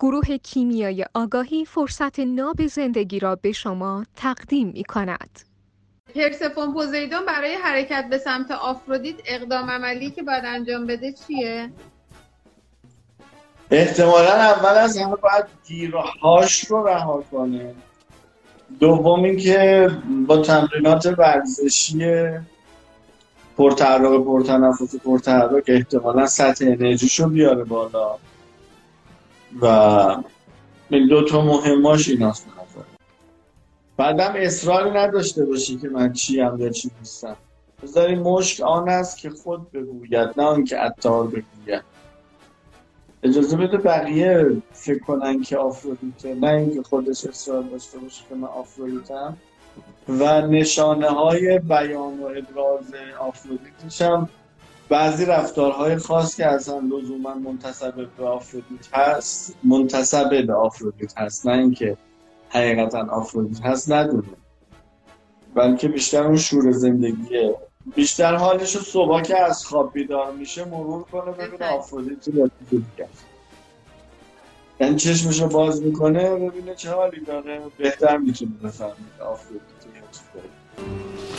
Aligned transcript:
گروه 0.00 0.36
کیمیای 0.36 1.04
آگاهی 1.14 1.64
فرصت 1.64 2.20
ناب 2.20 2.66
زندگی 2.66 3.18
را 3.18 3.36
به 3.36 3.52
شما 3.52 4.04
تقدیم 4.16 4.68
می 4.68 4.84
کند. 4.84 5.40
پرسفون 6.14 6.72
پوزیدون 6.72 7.26
برای 7.26 7.54
حرکت 7.54 8.06
به 8.10 8.18
سمت 8.18 8.50
آفرودیت 8.50 9.16
اقدام 9.26 9.70
عملی 9.70 10.10
که 10.10 10.22
باید 10.22 10.44
انجام 10.46 10.86
بده 10.86 11.12
چیه؟ 11.12 11.70
احتمالا 13.70 14.32
اول 14.32 14.78
از 14.78 14.98
همه 14.98 15.16
باید 15.16 15.44
گیرهاش 15.66 16.64
رو 16.64 16.86
رها 16.86 17.24
کنه 17.30 17.74
دوم 18.80 19.24
اینکه 19.24 19.90
با 20.26 20.42
تمرینات 20.42 21.06
ورزشی 21.18 21.98
پرتحرک 23.56 24.24
پرتنفس 24.24 24.96
پرتحرک 24.96 25.64
احتمالا 25.66 26.26
سطح 26.26 26.64
انرژیشو 26.64 27.28
بیاره 27.28 27.64
بالا 27.64 28.18
و 29.62 30.22
دو 30.90 31.24
تا 31.24 31.40
مهماش 31.40 32.08
این 32.08 32.22
هست 32.22 32.46
بعدم 33.96 34.32
اصرار 34.36 34.98
نداشته 34.98 35.44
باشی 35.44 35.76
که 35.76 35.88
من 35.88 36.12
چی 36.12 36.40
هم 36.40 36.60
یا 36.60 36.68
چی 36.68 36.90
نیستم. 36.98 37.36
بذاری 37.82 38.14
مشک 38.14 38.60
آن 38.60 38.88
است 38.88 39.18
که 39.18 39.30
خود 39.30 39.72
بگوید 39.72 40.28
نه 40.36 40.42
آنکه 40.42 40.76
عطار 40.76 41.26
بگوید. 41.26 41.82
اجازه 43.22 43.56
بده 43.56 43.78
بقیه 43.78 44.62
فکر 44.72 44.98
کنن 44.98 45.42
که 45.42 45.56
آفرودیته 45.56 46.34
نه 46.34 46.48
اینکه 46.48 46.82
خودش 46.82 47.26
اصرار 47.26 47.62
داشته 47.62 47.98
باشه 47.98 48.24
که 48.28 48.34
من 48.34 48.48
آفرودیتم. 48.48 49.36
و 50.08 50.40
نشانه 50.40 51.08
های 51.08 51.58
بیان 51.58 52.20
و 52.20 52.24
ابراز 52.24 52.94
آفرودیتش 53.20 54.02
هم 54.02 54.28
بعضی 54.88 55.24
رفتارهای 55.24 55.96
خاص 55.96 56.36
که 56.36 56.46
اصلا 56.46 56.78
لزوما 56.78 57.34
منتصب 57.34 57.94
به 58.16 58.24
آفرودیت 58.24 58.88
هست 58.92 59.56
منتصب 59.64 60.46
به 60.46 60.54
آفرودیت 60.54 61.18
هست 61.18 61.46
نه 61.46 61.52
اینکه 61.52 61.96
حقیقتا 62.48 63.06
آفرودیت 63.10 63.60
هست 63.60 63.92
ندونه 63.92 64.28
بلکه 65.54 65.88
بیشتر 65.88 66.24
اون 66.24 66.36
شور 66.36 66.70
زندگیه 66.70 67.54
بیشتر 67.94 68.34
حالش 68.34 68.76
رو 68.76 68.82
صبح 68.82 69.22
که 69.22 69.38
از 69.40 69.66
خواب 69.66 69.92
بیدار 69.92 70.32
میشه 70.32 70.64
مرور 70.64 71.02
کنه 71.02 71.32
ببینه 71.32 71.66
آفرودیت 71.66 72.28
رو 72.28 72.50
دیگه 72.70 73.08
یعنی 74.80 74.96
چشمش 74.96 75.40
رو 75.40 75.48
باز 75.48 75.82
می‌کنه 75.82 76.30
ببینه 76.30 76.74
چه 76.74 76.90
حالی 76.90 77.20
داره. 77.20 77.60
بهتر 77.78 78.16
می‌تونه 78.16 78.50
بفهمید 78.64 79.20
آفرودیت 79.20 79.62
چی 80.12 81.37